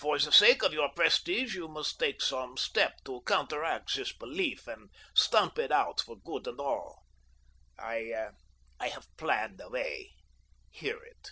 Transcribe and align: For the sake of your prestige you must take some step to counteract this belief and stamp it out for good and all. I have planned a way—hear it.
For 0.00 0.18
the 0.18 0.32
sake 0.32 0.64
of 0.64 0.72
your 0.72 0.88
prestige 0.88 1.54
you 1.54 1.68
must 1.68 1.96
take 2.00 2.20
some 2.20 2.56
step 2.56 3.04
to 3.04 3.22
counteract 3.24 3.94
this 3.94 4.10
belief 4.12 4.66
and 4.66 4.90
stamp 5.14 5.60
it 5.60 5.70
out 5.70 6.00
for 6.00 6.18
good 6.18 6.48
and 6.48 6.58
all. 6.58 7.04
I 7.78 8.24
have 8.80 9.16
planned 9.16 9.60
a 9.60 9.70
way—hear 9.70 10.96
it. 11.04 11.28